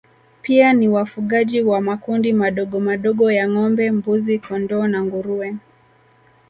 Pia 0.41 0.73
ni 0.73 0.87
wafugaji 0.89 1.61
wa 1.61 1.81
makundi 1.81 2.33
madogomadogo 2.33 3.31
ya 3.31 3.49
ngombe 3.49 3.91
mbuzi 3.91 4.39
kondoo 4.39 4.87
na 4.87 5.03
nguruwe 5.03 5.55